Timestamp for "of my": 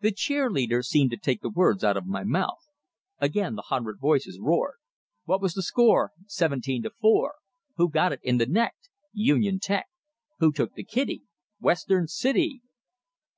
1.96-2.24